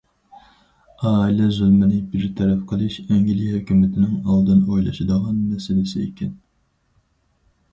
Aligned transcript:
ئائىلە 1.09 1.49
زۇلمىنى 1.57 1.99
بىر 2.13 2.23
تەرەپ 2.39 2.63
قىلىش 2.71 2.95
ئەنگلىيە 3.03 3.53
ھۆكۈمىتىنىڭ 3.59 4.17
ئالدىن 4.31 4.65
ئويلىشىدىغان 4.71 5.37
مەسىلىسى 5.53 6.03
ئىكەن. 6.07 6.33